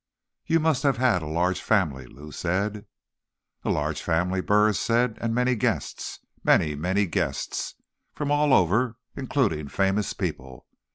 [0.47, 2.87] "You must have had a large family," Lou said.
[3.63, 6.17] "A large family," Burris said, "and many guests.
[6.43, 7.75] Many, many guests.
[8.15, 8.97] From all over.
[9.15, 10.65] Including famous people.